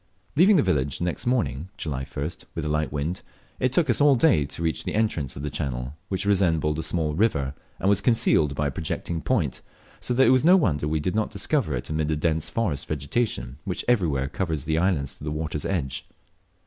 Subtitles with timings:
[0.35, 3.21] Leaving the village the next morning (July 1st) with a light wind,
[3.59, 6.81] it took us all day to reach the entrance to the channel, which resembled a
[6.81, 9.61] small river, and was concealed by a projecting point,
[9.99, 12.87] so that it was no wonder we did not discover it amid the dense forest
[12.87, 16.07] vegetation which everywhere covers these islands to the water's edge.